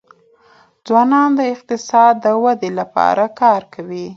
ځوانان 0.87 1.29
د 1.39 1.41
اقتصاد 1.53 2.13
د 2.25 2.27
ودي 2.43 2.69
لپاره 2.79 3.23
کار 3.39 3.61
کوي. 3.73 4.07